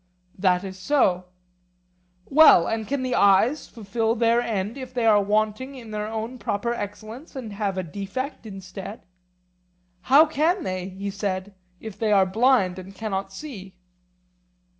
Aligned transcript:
That 0.35 0.63
is 0.63 0.79
so. 0.79 1.25
Well, 2.25 2.65
and 2.65 2.87
can 2.87 3.03
the 3.03 3.13
eyes 3.13 3.67
fulfil 3.67 4.15
their 4.15 4.41
end 4.41 4.75
if 4.75 4.95
they 4.95 5.05
are 5.05 5.21
wanting 5.21 5.75
in 5.75 5.91
their 5.91 6.07
own 6.07 6.39
proper 6.39 6.73
excellence 6.73 7.35
and 7.35 7.53
have 7.53 7.77
a 7.77 7.83
defect 7.83 8.47
instead? 8.47 9.05
How 10.09 10.25
can 10.25 10.63
they, 10.63 10.89
he 10.89 11.11
said, 11.11 11.53
if 11.79 11.99
they 11.99 12.11
are 12.11 12.25
blind 12.25 12.79
and 12.79 12.95
cannot 12.95 13.31
see? 13.31 13.75